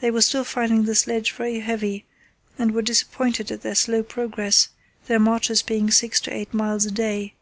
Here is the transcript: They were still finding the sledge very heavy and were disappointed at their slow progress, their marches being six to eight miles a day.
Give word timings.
They 0.00 0.12
were 0.12 0.20
still 0.22 0.44
finding 0.44 0.84
the 0.84 0.94
sledge 0.94 1.32
very 1.32 1.58
heavy 1.58 2.04
and 2.58 2.70
were 2.70 2.80
disappointed 2.80 3.50
at 3.50 3.62
their 3.62 3.74
slow 3.74 4.04
progress, 4.04 4.68
their 5.08 5.18
marches 5.18 5.62
being 5.62 5.90
six 5.90 6.20
to 6.20 6.30
eight 6.32 6.54
miles 6.54 6.86
a 6.86 6.92
day. 6.92 7.34